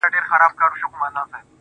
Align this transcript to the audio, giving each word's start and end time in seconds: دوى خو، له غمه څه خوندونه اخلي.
دوى 0.09 0.21
خو، 0.29 0.35
له 0.41 0.45
غمه 0.49 0.77
څه 0.79 0.87
خوندونه 0.99 1.21
اخلي. 1.25 1.47